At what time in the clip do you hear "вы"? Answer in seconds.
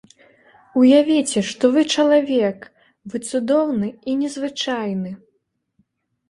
1.75-1.83, 3.13-3.21